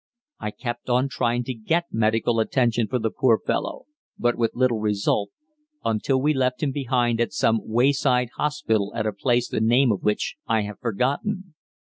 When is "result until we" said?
4.79-6.33